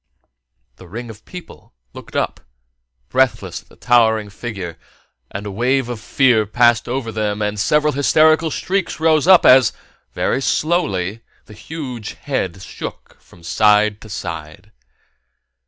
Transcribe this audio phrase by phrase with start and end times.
[0.77, 2.39] The ring of people looked up
[3.09, 4.79] breathless at the towering figure,
[5.29, 9.73] and a wave of fear passed over them and several hysterical shrieks rose up as,
[10.11, 14.71] very slowly, the huge head shook from side to side.